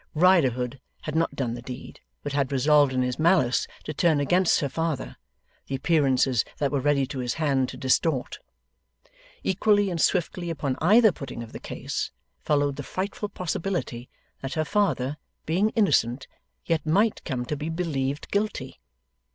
[0.15, 4.59] Riderhood had not done the deed, but had resolved in his malice to turn against
[4.59, 5.15] her father,
[5.67, 8.39] the appearances that were ready to his hand to distort.
[9.43, 12.09] Equally and swiftly upon either putting of the case,
[12.39, 14.09] followed the frightful possibility
[14.41, 16.25] that her father, being innocent,
[16.65, 18.79] yet might come to be believed guilty.